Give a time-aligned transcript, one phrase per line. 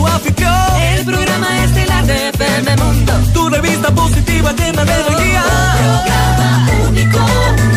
[0.00, 0.54] tu afición.
[0.80, 3.12] El programa estelar de FM Mundo.
[3.34, 5.42] Tu revista positiva llena de alegría.
[5.42, 7.18] Un programa único,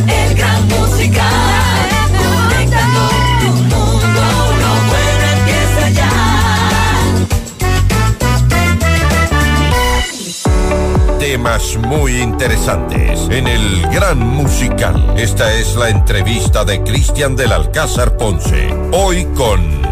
[0.07, 1.89] el gran musical.
[2.17, 3.09] Conectando
[3.41, 4.21] tu mundo,
[4.61, 6.11] lo bueno empieza ya.
[11.19, 15.13] Temas muy interesantes en el Gran Musical.
[15.17, 18.73] Esta es la entrevista de Cristian del Alcázar Ponce.
[18.93, 19.82] Hoy con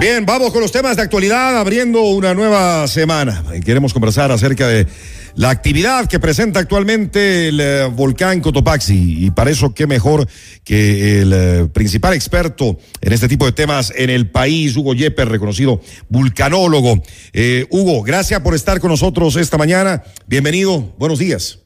[0.00, 3.44] Bien, vamos con los temas de actualidad, abriendo una nueva semana.
[3.62, 4.86] Queremos conversar acerca de
[5.34, 9.26] la actividad que presenta actualmente el eh, volcán Cotopaxi.
[9.26, 10.26] Y para eso, qué mejor
[10.64, 15.28] que el eh, principal experto en este tipo de temas en el país, Hugo Yepes,
[15.28, 17.02] reconocido vulcanólogo.
[17.34, 20.02] Eh, Hugo, gracias por estar con nosotros esta mañana.
[20.26, 21.58] Bienvenido, buenos días.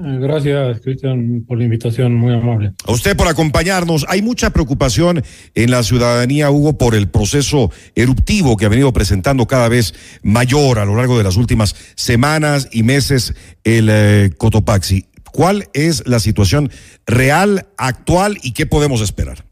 [0.00, 2.72] Eh, Gracias, Cristian, por la invitación, muy amable.
[2.86, 4.06] A usted por acompañarnos.
[4.08, 5.22] Hay mucha preocupación
[5.54, 10.78] en la ciudadanía, Hugo, por el proceso eruptivo que ha venido presentando cada vez mayor
[10.78, 15.06] a lo largo de las últimas semanas y meses el eh, Cotopaxi.
[15.32, 16.70] ¿Cuál es la situación
[17.06, 19.46] real, actual y qué podemos esperar?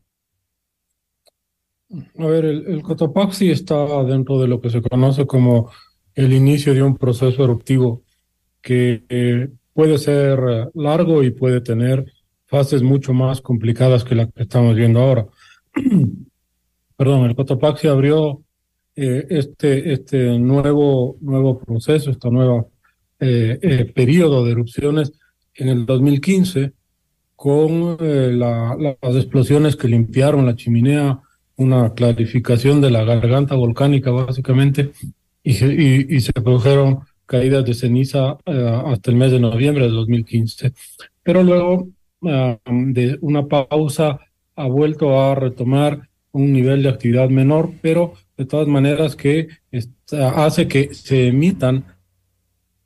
[2.18, 5.70] A ver, el, el Cotopaxi está dentro de lo que se conoce como
[6.14, 8.02] el inicio de un proceso eruptivo
[8.62, 12.04] que eh, puede ser eh, largo y puede tener
[12.46, 15.26] fases mucho más complicadas que la que estamos viendo ahora.
[16.96, 18.40] Perdón, el Cotopaxi abrió
[18.96, 22.64] eh, este, este nuevo, nuevo proceso, esta nueva
[23.20, 25.12] eh, eh, periodo de erupciones
[25.54, 26.72] en el 2015
[27.34, 31.20] con eh, la- las explosiones que limpiaron la chimenea,
[31.56, 34.92] una clarificación de la garganta volcánica básicamente,
[35.42, 39.90] y y, y se produjeron caídas de ceniza eh, hasta el mes de noviembre de
[39.90, 40.72] 2015.
[41.22, 41.88] Pero luego
[42.22, 44.20] ah, de una pausa
[44.56, 50.44] ha vuelto a retomar un nivel de actividad menor, pero de todas maneras que está-
[50.44, 51.84] hace que se emitan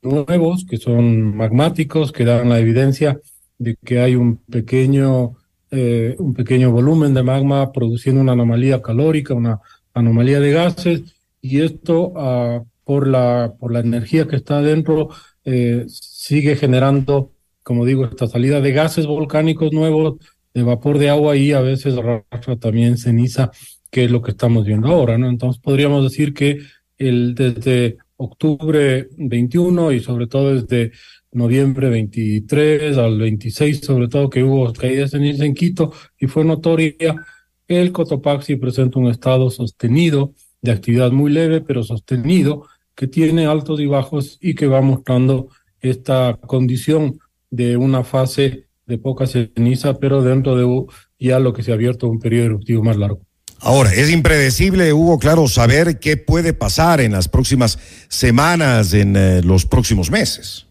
[0.02, 3.20] nuevos que son magmáticos, que dan la evidencia
[3.58, 5.36] de que hay un pequeño,
[5.70, 9.60] eh, un pequeño volumen de magma produciendo una anomalía calórica, una
[9.92, 11.02] anomalía de gases,
[11.42, 15.10] y esto ah, por, la, por la energía que está adentro
[15.44, 17.30] eh, sigue generando,
[17.62, 20.16] como digo, esta salida de gases volcánicos nuevos,
[20.52, 23.52] de vapor de agua y a veces arrastra también ceniza,
[23.92, 25.28] que es lo que estamos viendo ahora, ¿no?
[25.28, 26.62] Entonces podríamos decir que
[26.98, 30.90] el, desde octubre 21 y sobre todo desde
[31.30, 36.44] noviembre 23 al 26, sobre todo que hubo caídas de ceniza en Quito y fue
[36.44, 37.24] notoria,
[37.68, 42.66] el Cotopaxi presenta un estado sostenido de actividad muy leve, pero sostenido,
[43.00, 45.48] que tiene altos y bajos y que va mostrando
[45.80, 47.18] esta condición
[47.48, 50.86] de una fase de poca ceniza, pero dentro de
[51.18, 53.22] ya lo que se ha abierto un periodo eruptivo más largo.
[53.58, 57.78] Ahora, es impredecible, Hugo, claro, saber qué puede pasar en las próximas
[58.08, 60.66] semanas, en eh, los próximos meses.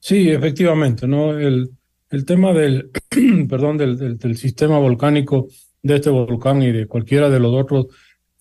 [0.00, 1.38] Sí, efectivamente, ¿no?
[1.38, 1.70] El,
[2.10, 2.90] el tema del,
[3.48, 5.48] perdón, del, del, del sistema volcánico
[5.82, 7.86] de este volcán y de cualquiera de los otros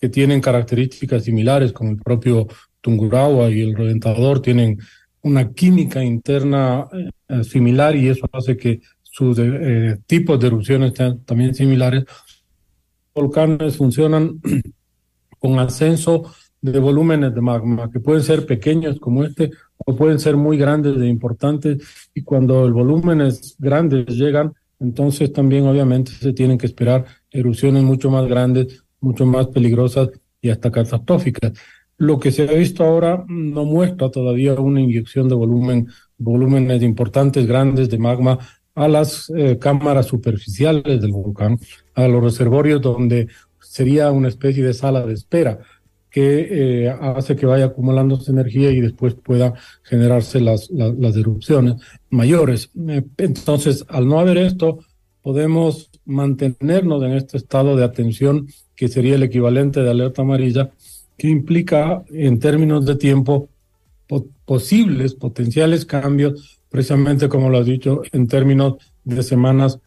[0.04, 2.46] que tienen características similares, como el propio
[2.82, 4.78] Tungurahua y el Reventador, tienen
[5.22, 6.90] una química interna
[7.30, 12.04] eh, similar y eso hace que sus eh, tipos de erupciones sean también similares.
[13.16, 14.42] Volcanes funcionan
[15.40, 20.36] con ascenso de volúmenes de magma que pueden ser pequeños como este o pueden ser
[20.36, 21.82] muy grandes e importantes
[22.14, 28.12] y cuando el volúmenes grandes llegan entonces también obviamente se tienen que esperar erupciones mucho
[28.12, 30.10] más grandes mucho más peligrosas
[30.42, 31.54] y hasta catastróficas
[31.98, 35.88] lo que se ha visto ahora no muestra todavía una inyección de volumen
[36.18, 38.40] volúmenes importantes grandes de magma
[38.76, 41.60] a las eh, cámaras superficiales del volcán
[41.94, 43.28] a los reservorios donde
[43.60, 45.60] sería una especie de sala de espera
[46.10, 46.48] que
[46.86, 51.82] eh, hace que vaya acumulándose energía y después pueda generarse las, las, erupciones
[52.12, 52.70] mayores.
[52.88, 54.78] Eh, entonces, al no haber esto,
[55.24, 60.72] podemos mantenernos en este estado de atención que sería el equivalente de alerta amarilla,
[61.18, 63.50] que implica en términos de tiempo
[64.08, 69.80] po posibles, potenciales cambios, precisamente como lo has dicho, en términos de semanas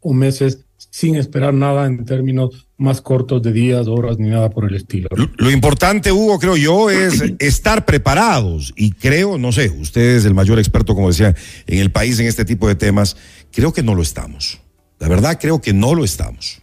[0.00, 4.64] o meses sin esperar nada en términos más cortos de días, horas, ni nada por
[4.64, 5.08] el estilo.
[5.14, 8.72] Lo, lo, importante, Hugo, creo yo, es estar preparados.
[8.76, 11.34] Y creo, no sé, usted es el mayor experto, como decía,
[11.66, 13.16] en el país en este tipo de temas.
[13.52, 14.60] Creo que no lo estamos.
[15.00, 16.62] La verdad, creo que no lo estamos.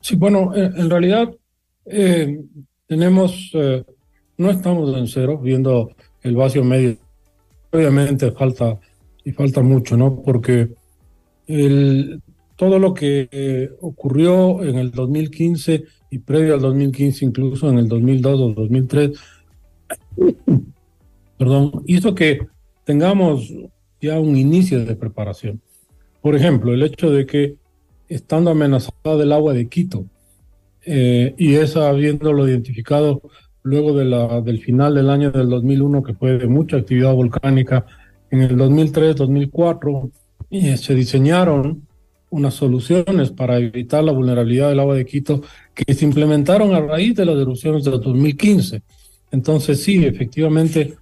[0.00, 1.32] Sí, bueno, en realidad
[1.86, 2.40] eh,
[2.86, 3.84] tenemos, eh,
[4.36, 5.90] no estamos en cero, viendo
[6.22, 6.96] el vacío medio.
[7.70, 8.78] Obviamente falta,
[9.24, 10.22] y falta mucho, ¿no?
[10.22, 10.70] Porque
[11.46, 12.20] el,
[12.56, 17.88] todo lo que eh, ocurrió en el 2015 y previo al 2015, incluso en el
[17.88, 19.10] 2002 o 2003,
[21.38, 22.40] perdón, hizo que
[22.84, 23.52] tengamos
[24.00, 25.60] ya un inicio de preparación.
[26.20, 27.56] Por ejemplo, el hecho de que
[28.08, 30.06] estando amenazada del agua de Quito,
[30.84, 33.20] eh, y esa habiéndolo identificado
[33.62, 37.84] luego de la, del final del año del 2001, que fue de mucha actividad volcánica,
[38.30, 40.10] en el 2003-2004
[40.50, 41.86] y se diseñaron
[42.30, 45.42] unas soluciones para evitar la vulnerabilidad del agua de Quito
[45.74, 48.82] que se implementaron a raíz de las erupciones de 2015.
[49.30, 50.96] Entonces sí, efectivamente,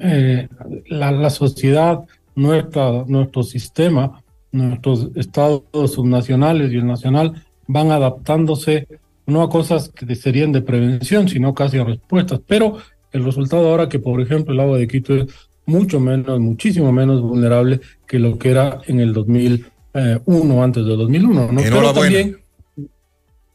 [0.00, 0.48] eh,
[0.88, 2.00] la, la, sociedad,
[2.34, 4.22] nuestra, nuestro sistema,
[4.56, 5.62] nuestros estados
[5.92, 8.86] subnacionales y el nacional van adaptándose
[9.26, 12.40] no a cosas que serían de prevención, sino casi a respuestas.
[12.46, 12.78] Pero
[13.12, 15.26] el resultado ahora que, por ejemplo, el agua de Quito es
[15.66, 21.52] mucho menos, muchísimo menos vulnerable que lo que era en el 2001, antes del 2001.
[21.52, 21.60] ¿no?
[21.60, 22.38] Pero también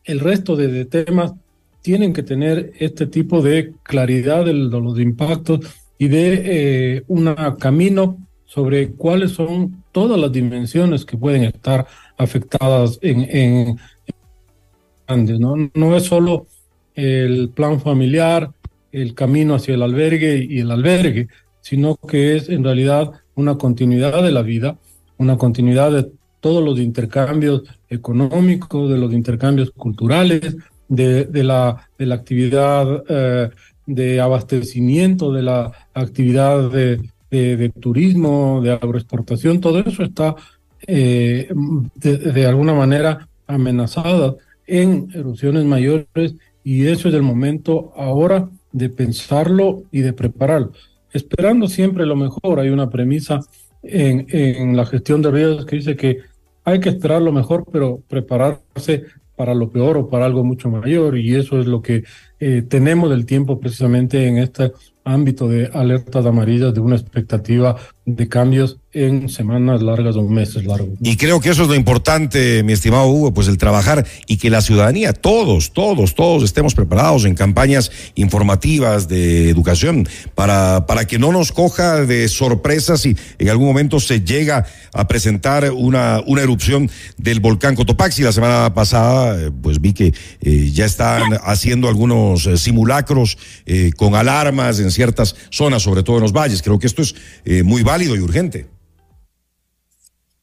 [0.03, 1.33] el resto de, de, temas
[1.81, 5.59] tienen que tener este tipo de claridad de los impactos
[5.97, 6.41] y de
[6.97, 8.17] eh, un camino
[8.53, 11.87] sobre cuáles son todas las dimensiones que pueden estar
[12.17, 13.77] afectadas en,
[15.07, 15.55] en, ¿no?
[15.73, 16.47] No es solo
[16.93, 18.51] el plan familiar,
[18.91, 21.29] el camino hacia el albergue y el albergue,
[21.61, 24.77] sino que es en realidad una continuidad de la vida,
[25.17, 26.11] una continuidad de
[26.41, 30.57] todos los intercambios económicos, de los intercambios culturales,
[30.89, 33.49] de, de la, de la actividad eh,
[33.85, 36.99] de abastecimiento, de la actividad de,
[37.31, 40.35] de, turismo, de agroexportación, todo eso está
[40.85, 41.49] eh,
[41.95, 44.35] de, alguna manera amenazada
[44.67, 50.73] en erupciones mayores y eso es el momento ahora de pensarlo y de prepararlo.
[51.13, 53.39] Esperando siempre lo mejor, hay una premisa
[53.83, 56.19] en, la gestión de riesgos que dice que
[56.63, 59.05] hay que esperar lo mejor, pero prepararse
[59.35, 62.03] para lo peor o para algo mucho mayor y eso es lo que
[62.39, 64.71] eh, tenemos del tiempo precisamente en este
[65.03, 67.75] ámbito de alertas amarillas de una expectativa
[68.05, 70.89] de cambios en semanas largas o meses largos.
[71.01, 74.49] Y creo que eso es lo importante, mi estimado Hugo, pues el trabajar y que
[74.49, 81.19] la ciudadanía, todos, todos, todos estemos preparados en campañas informativas de educación para, para que
[81.19, 86.41] no nos coja de sorpresas si en algún momento se llega a presentar una, una
[86.41, 88.23] erupción del volcán Cotopaxi.
[88.23, 93.37] La semana pasada, eh, pues vi que eh, ya están haciendo algunos eh, simulacros
[93.95, 96.61] con alarmas en ciertas zonas, sobre todo en los valles.
[96.61, 98.67] Creo que esto es eh, muy válido y urgente.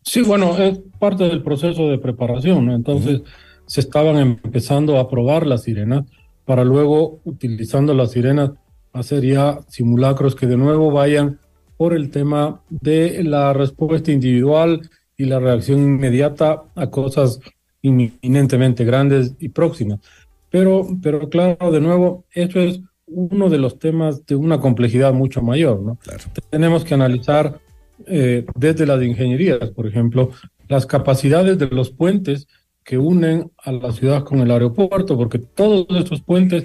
[0.03, 2.75] Sí, bueno, es parte del proceso de preparación, ¿no?
[2.75, 3.67] Entonces uh -huh.
[3.67, 6.07] se estaban empezando a probar las sirenas
[6.45, 8.51] para luego, utilizando las sirenas,
[8.93, 11.39] hacer ya simulacros que de nuevo vayan
[11.77, 14.81] por el tema de la respuesta individual
[15.17, 17.39] y la reacción inmediata a cosas
[17.83, 20.01] inminentemente grandes y próximas.
[20.51, 25.43] Pero, pero claro, de nuevo, eso es uno de los temas de una complejidad mucho
[25.43, 25.97] mayor, ¿no?
[25.97, 26.25] Claro.
[26.51, 27.61] Tenemos que analizar
[28.07, 30.31] eh, desde las ingenierías, por ejemplo,
[30.69, 32.47] las capacidades de los puentes
[32.85, 36.65] que unen a la ciudad con el aeropuerto, porque todos estos puentes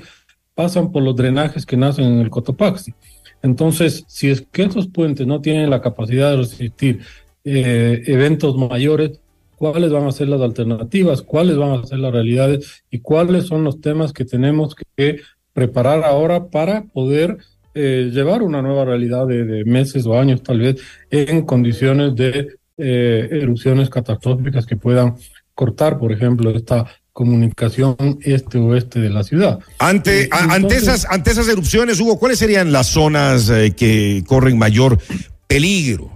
[0.56, 2.94] pasan por los drenajes que nacen en el Cotopaxi.
[3.42, 7.02] Entonces, si es que esos puentes no tienen la capacidad de resistir
[7.44, 9.20] eh, eventos mayores,
[9.58, 13.64] cuáles van a ser las alternativas, cuáles van a ser las realidades y cuáles son
[13.64, 15.20] los temas que tenemos que
[15.54, 17.38] preparar ahora para poder
[17.76, 20.76] eh, llevar una nueva realidad de, de, meses o años tal vez
[21.10, 25.16] en condiciones de eh, erupciones catastróficas que puedan
[25.54, 29.60] cortar, por ejemplo, esta comunicación este-oeste de la ciudad.
[29.78, 34.58] Ante, Entonces, ante, esas, ante esas erupciones, Hugo, ¿cuáles serían las zonas eh, que corren
[34.58, 34.98] mayor
[35.48, 36.12] peligro?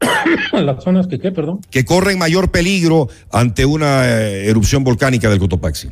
[0.52, 1.60] las zonas que qué, perdón.
[1.70, 5.90] Que corren mayor peligro ante una eh, erupción volcánica del Cotopaxi.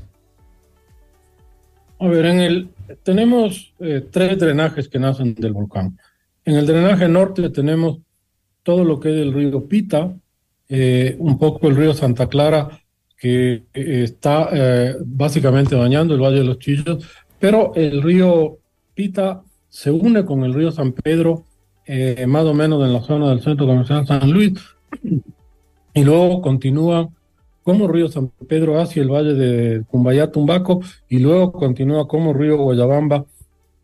[2.04, 2.68] A ver, en el
[3.02, 5.98] tenemos eh, tres drenajes que nacen del volcán.
[6.44, 8.00] En el drenaje norte tenemos
[8.62, 10.14] todo lo que es el río Pita,
[10.68, 12.78] eh, un poco el río Santa Clara,
[13.16, 14.50] que eh, está
[15.06, 17.08] básicamente bañando el Valle de los Chillos,
[17.40, 18.58] pero el río
[18.94, 21.46] Pita se une con el río San Pedro,
[22.26, 24.52] más o menos en la zona del centro comercial San Luis,
[25.94, 27.08] y luego continúa
[27.64, 32.58] como río San Pedro hacia el valle de Cumbayá, Tumbaco, y luego continúa como río
[32.58, 33.24] Guayabamba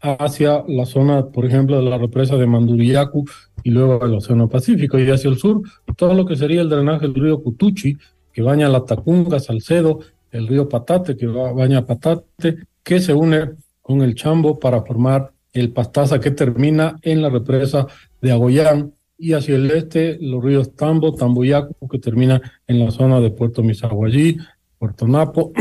[0.00, 3.24] hacia la zona, por ejemplo, de la represa de Mandurillacu
[3.62, 4.98] y luego al Océano Pacífico.
[4.98, 5.62] Y hacia el sur,
[5.96, 7.96] todo lo que sería el drenaje del río Cutuchi,
[8.32, 14.02] que baña la Tacunga, Salcedo, el río Patate, que baña Patate, que se une con
[14.02, 17.86] el Chambo para formar el Pastaza que termina en la represa
[18.20, 23.20] de Agoyán y hacia el este los ríos Tambo, Tamboyaco, que termina en la zona
[23.20, 24.38] de Puerto Misaguallí,
[24.78, 25.52] Puerto Napo.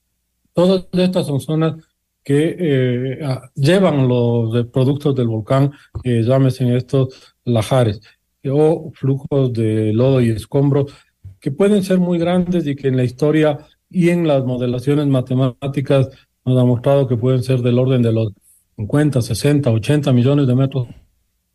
[0.52, 1.76] Todas estas son zonas
[2.22, 3.18] que eh,
[3.54, 5.72] llevan los productos del volcán,
[6.04, 8.02] eh, llámese estos lajares,
[8.44, 10.92] o flujos de lodo y escombros,
[11.40, 16.10] que pueden ser muy grandes y que en la historia y en las modelaciones matemáticas
[16.44, 18.34] nos ha mostrado que pueden ser del orden de los
[18.76, 20.88] 50, 60, 80 millones de metros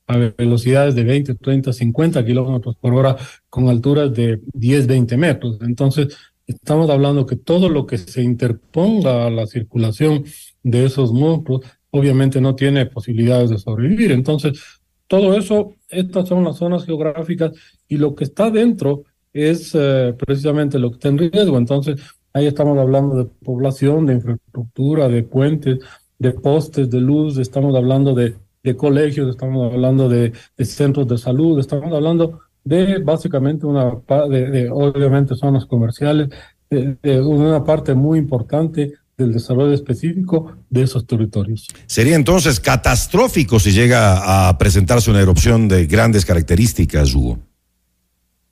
[0.07, 3.15] a velocidades de 20, 30, 50 kilómetros por hora
[3.49, 5.59] con alturas de 10, 20 metros.
[5.61, 6.17] Entonces,
[6.47, 10.25] estamos hablando que todo lo que se interponga a la circulación
[10.61, 14.11] de esos monstruos, obviamente no tiene posibilidades de sobrevivir.
[14.11, 14.59] Entonces,
[15.07, 17.51] todo eso, estas son las zonas geográficas
[17.87, 21.57] y lo que está dentro es eh, precisamente lo que está en riesgo.
[21.57, 22.01] Entonces,
[22.33, 25.79] ahí estamos hablando de población, de infraestructura, de puentes,
[26.19, 31.17] de postes de luz, estamos hablando de, de colegios, estamos hablando de, de, centros de
[31.17, 36.29] salud, estamos hablando de básicamente una, de, de obviamente zonas comerciales,
[36.69, 41.67] de, una parte muy importante del desarrollo específico de esos territorios.
[41.85, 47.39] Sería entonces catastrófico si llega a presentarse una erupción de grandes características, Hugo.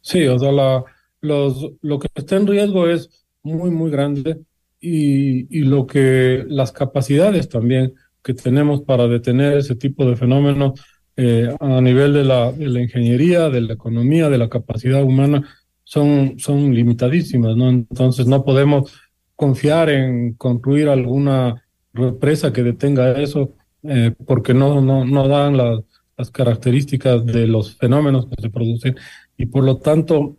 [0.01, 0.83] Sí, o sea, la,
[1.21, 3.09] los, lo que está en riesgo es
[3.43, 4.41] muy, muy grande
[4.79, 10.79] y, y lo que las capacidades también que tenemos para detener ese tipo de fenómenos
[11.17, 15.47] eh, a nivel de la, de la ingeniería, de la economía, de la capacidad humana,
[15.83, 17.69] son, son limitadísimas, ¿no?
[17.69, 18.93] Entonces no podemos
[19.35, 21.63] confiar en construir alguna
[21.93, 25.81] represa que detenga eso, eh, porque no, no, no dan las,
[26.17, 28.95] las características de los fenómenos que se producen.
[29.37, 30.37] Y por lo tanto,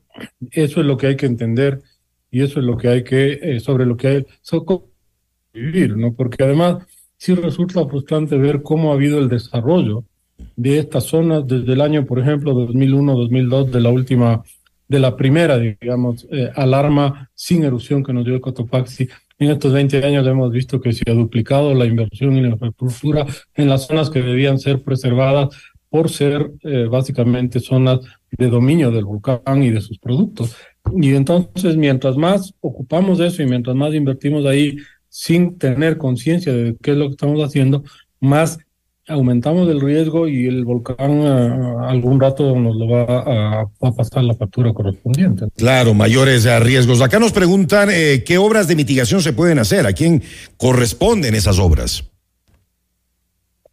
[0.50, 1.82] eso es lo que hay que entender
[2.30, 4.80] y eso es lo que hay que, eh, sobre lo que hay que
[5.52, 6.14] vivir, ¿no?
[6.14, 6.86] Porque además
[7.23, 10.02] sí resulta frustrante ver cómo ha habido el desarrollo
[10.57, 14.43] de estas zonas desde el año, por ejemplo, 2001-2002, de la última,
[14.88, 19.09] de la primera, digamos, eh, alarma sin erupción que nos dio el Cotopaxi.
[19.38, 23.25] En estos 20 años hemos visto que se ha duplicado la inversión en la infraestructura
[23.55, 25.50] en las zonas que debían ser preservadas
[25.91, 28.00] por ser eh, básicamente zonas
[28.33, 30.57] de dominio del volcán y de sus productos.
[30.97, 34.76] Y entonces, mientras más ocupamos eso y mientras más invertimos ahí
[35.14, 37.85] sin tener conciencia de qué es lo que estamos haciendo,
[38.19, 38.59] más
[39.07, 44.25] aumentamos el riesgo y el volcán uh, algún rato nos lo va a, a, pasar
[44.25, 45.49] la factura correspondiente.
[45.54, 47.02] Claro, mayores riesgos.
[47.02, 50.23] Acá nos preguntan eh, qué obras de mitigación se pueden hacer, a quién
[50.57, 52.11] corresponden esas obras.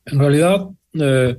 [0.07, 1.37] En realidad, eh,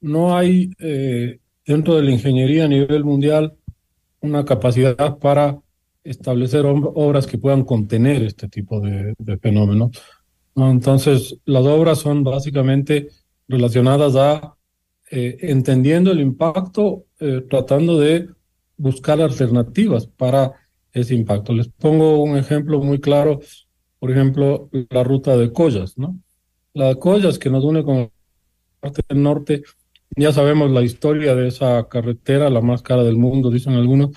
[0.00, 3.52] no hay eh, dentro de la ingeniería a nivel mundial
[4.20, 5.58] una capacidad para
[6.04, 9.90] establecer obras que puedan contener este tipo de, de fenómenos.
[10.56, 13.08] Entonces, las obras son básicamente
[13.48, 14.56] relacionadas a
[15.12, 18.28] eh, entendiendo el impacto, eh, tratando de
[18.76, 20.52] buscar alternativas para
[20.92, 21.52] ese impacto.
[21.52, 23.40] Les pongo un ejemplo muy claro,
[23.98, 26.16] por ejemplo, la ruta de Collas, ¿no?
[26.74, 28.10] La de Collas que nos une con la
[28.78, 29.62] parte del norte,
[30.16, 34.10] ya sabemos la historia de esa carretera, la más cara del mundo, dicen algunos,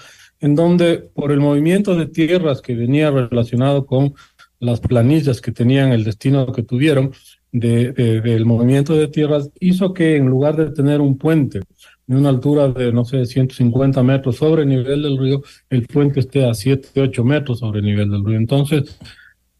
[0.43, 4.13] en donde por el movimiento de tierras que venía relacionado con
[4.59, 7.13] las planillas que tenían el destino que tuvieron
[7.53, 11.61] de, de, del movimiento de tierras, hizo que en lugar de tener un puente
[12.05, 16.19] de una altura de, no sé, 150 metros sobre el nivel del río, el puente
[16.19, 18.37] esté a 7, 8 metros sobre el nivel del río.
[18.37, 18.99] Entonces,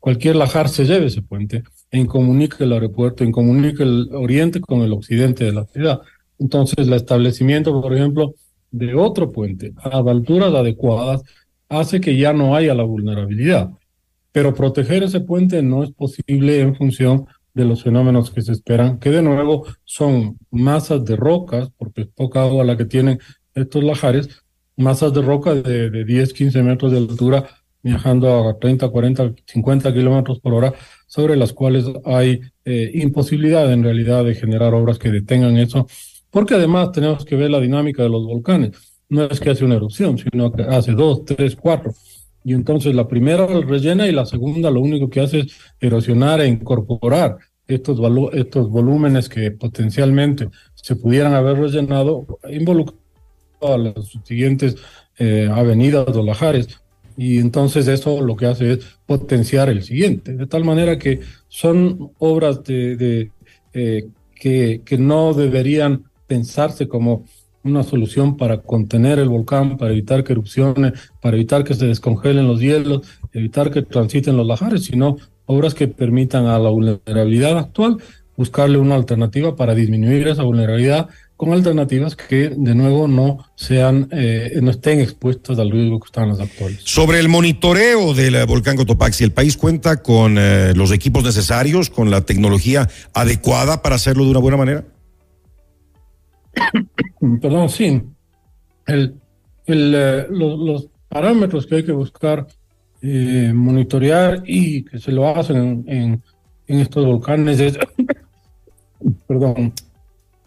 [0.02, 4.92] cualquier lajar se lleve ese puente e incomunique el aeropuerto, incomunique el oriente con el
[4.92, 6.02] occidente de la ciudad.
[6.40, 8.36] Entonces, el establecimiento, por ejemplo,
[8.74, 11.22] de otro puente a alturas adecuadas
[11.70, 13.70] hace que ya no haya la vulnerabilidad.
[14.32, 19.00] Pero proteger ese puente no es posible en función de los fenómenos que se esperan,
[19.00, 23.20] que de nuevo son masas de rocas, porque es poca agua la que tienen
[23.54, 24.44] estos lajares,
[24.76, 27.48] masas de roca de, de 10, 15 metros de altura,
[27.84, 30.74] viajando a 30, 40, 50 kilómetros por hora,
[31.06, 35.86] sobre las cuales hay eh, imposibilidad en realidad de generar obras que detengan eso
[36.34, 38.72] porque además tenemos que ver la dinámica de los volcanes.
[39.08, 41.94] No es que hace una erupción, sino que hace dos, tres, cuatro.
[42.44, 46.48] Y entonces la primera rellena y la segunda lo único que hace es erosionar e
[46.48, 47.38] incorporar
[47.68, 48.00] estos,
[48.34, 53.00] estos volúmenes que potencialmente se pudieran haber rellenado, involucrando
[53.62, 54.76] a las siguientes
[55.20, 56.82] eh, avenidas o lajares.
[57.16, 60.34] Y entonces eso lo que hace es potenciar el siguiente.
[60.34, 63.30] De tal manera que son obras de,
[63.74, 67.26] eh, que, que no deberían pensarse como
[67.64, 72.48] una solución para contener el volcán, para evitar que erupcione, para evitar que se descongelen
[72.48, 73.02] los hielos,
[73.34, 77.98] evitar que transiten los lajares, sino obras que permitan a la vulnerabilidad actual
[78.36, 84.58] buscarle una alternativa para disminuir esa vulnerabilidad con alternativas que de nuevo no sean, eh,
[84.60, 86.80] no estén expuestas al riesgo que están las actuales.
[86.84, 91.92] Sobre el monitoreo del eh, volcán Cotopaxi, ¿el país cuenta con eh, los equipos necesarios,
[91.92, 94.86] con la tecnología adecuada para hacerlo de una buena manera?
[97.42, 98.02] Perdón, sí.
[98.86, 99.16] El,
[99.66, 102.48] el, eh, los, los parámetros que hay que buscar
[103.02, 106.24] eh, monitorear y que se lo hacen en, en,
[106.68, 107.78] en estos volcanes es,
[109.28, 109.74] perdón,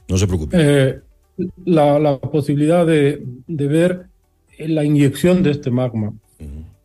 [0.09, 0.57] No se preocupe.
[0.59, 1.01] eh,
[1.65, 4.07] la, la posibilidad de, de ver
[4.59, 6.13] la inyección de este magma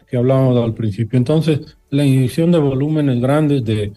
[0.10, 1.18] que hablábamos al principio.
[1.18, 3.94] Entonces, la inyección de volúmenes grandes de,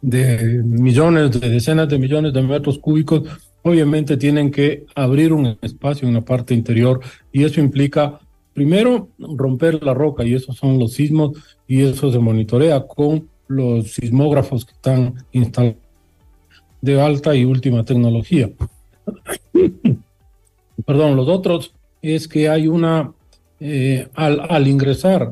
[0.00, 3.24] de millones, de decenas de millones de metros cúbicos,
[3.68, 7.00] obviamente tienen que abrir un espacio en la parte interior
[7.32, 8.20] y eso implica,
[8.54, 11.32] primero, romper la roca y esos son los sismos
[11.66, 15.88] y eso se monitorea con los sismógrafos que están instalados
[16.80, 18.50] de alta y última tecnología.
[20.86, 23.12] Perdón, los otros es que hay una,
[23.58, 25.30] eh, al, al, ingresar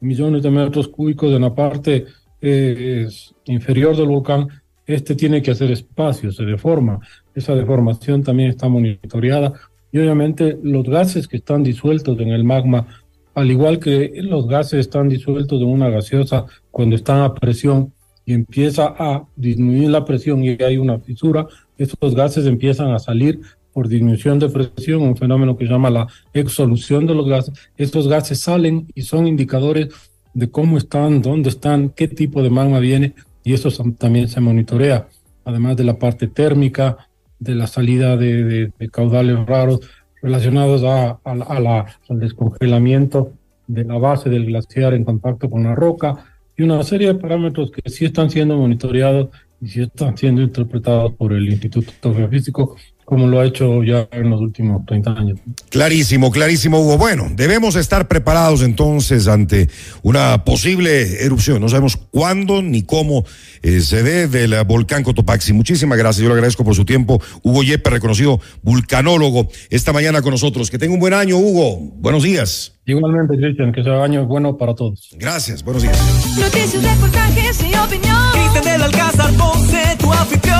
[0.00, 2.04] millones de metros cúbicos en la parte
[2.40, 3.08] eh,
[3.46, 4.48] inferior del volcán,
[4.86, 7.00] este tiene que hacer espacio, se deforma.
[7.34, 9.52] Esa deformación también está monitoreada
[9.90, 12.86] y obviamente los gases que están disueltos en el magma,
[13.34, 17.92] al igual que los gases están disueltos en una gaseosa cuando están a presión
[18.26, 23.40] y empieza a disminuir la presión y hay una fisura, esos gases empiezan a salir
[23.72, 27.54] por disminución de presión, un fenómeno que se llama la exsolución de los gases.
[27.76, 29.88] Estos gases salen y son indicadores
[30.32, 35.06] de cómo están, dónde están, qué tipo de magma viene, y eso también se monitorea,
[35.44, 36.96] además de la parte térmica,
[37.38, 39.80] de la salida de, de, de caudales raros
[40.22, 43.32] relacionados a, a, a la, al descongelamiento
[43.66, 46.24] de la base del glaciar en contacto con la roca,
[46.56, 49.28] y una serie de parámetros que sí están siendo monitoreados
[49.60, 52.76] y sí están siendo interpretados por el Instituto Geofísico
[53.14, 55.38] como lo ha hecho ya en los últimos 30 años.
[55.70, 56.98] Clarísimo, clarísimo, Hugo.
[56.98, 59.68] Bueno, debemos estar preparados entonces ante
[60.02, 61.60] una posible erupción.
[61.60, 63.24] No sabemos cuándo ni cómo
[63.62, 65.52] eh, se dé del volcán Cotopaxi.
[65.52, 66.24] Muchísimas gracias.
[66.24, 67.22] Yo le agradezco por su tiempo.
[67.44, 70.68] Hugo Yepe, reconocido vulcanólogo, esta mañana con nosotros.
[70.68, 71.78] Que tenga un buen año, Hugo.
[72.00, 72.72] Buenos días.
[72.84, 75.14] Igualmente, Cristian, que sea año bueno para todos.
[75.20, 75.96] Gracias, buenos días.
[76.36, 78.32] Noticias, reportajes y opinión.
[78.32, 80.54] Cristian del Alcázar Ponce, tu anfitrión.